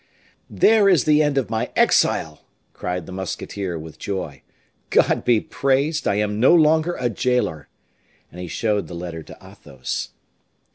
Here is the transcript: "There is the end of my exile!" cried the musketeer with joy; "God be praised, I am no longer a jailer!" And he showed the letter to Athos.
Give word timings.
"There 0.49 0.89
is 0.89 1.03
the 1.03 1.21
end 1.21 1.37
of 1.37 1.51
my 1.51 1.69
exile!" 1.75 2.43
cried 2.73 3.05
the 3.05 3.11
musketeer 3.11 3.77
with 3.77 3.99
joy; 3.99 4.41
"God 4.89 5.23
be 5.23 5.39
praised, 5.39 6.07
I 6.07 6.15
am 6.15 6.39
no 6.39 6.55
longer 6.55 6.95
a 6.99 7.07
jailer!" 7.07 7.69
And 8.31 8.41
he 8.41 8.47
showed 8.47 8.87
the 8.87 8.95
letter 8.95 9.21
to 9.21 9.37
Athos. 9.39 10.09